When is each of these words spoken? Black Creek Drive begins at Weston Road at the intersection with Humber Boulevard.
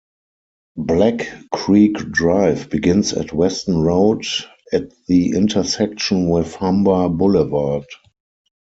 Black 0.77 1.27
Creek 1.51 1.93
Drive 2.11 2.71
begins 2.71 3.13
at 3.13 3.31
Weston 3.33 3.79
Road 3.83 4.25
at 4.73 4.89
the 5.05 5.33
intersection 5.33 6.27
with 6.27 6.55
Humber 6.55 7.07
Boulevard. 7.07 7.85